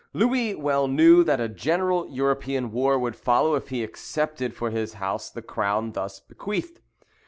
[0.13, 4.93] Louis well knew that a general European war would follow if he accepted for his
[4.93, 6.79] house the crown thus bequeathed.